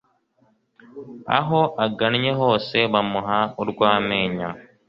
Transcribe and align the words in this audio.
aho 1.37 1.61
agannye 1.85 2.31
hose 2.41 2.77
bamuha 2.93 3.39
urw'amenyo 3.61 4.49